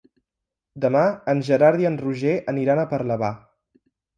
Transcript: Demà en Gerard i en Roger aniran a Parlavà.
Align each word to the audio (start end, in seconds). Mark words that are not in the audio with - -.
Demà 0.85 1.03
en 1.35 1.43
Gerard 1.51 1.83
i 1.85 1.89
en 1.91 1.99
Roger 2.07 2.35
aniran 2.55 2.85
a 2.85 2.89
Parlavà. 2.95 3.31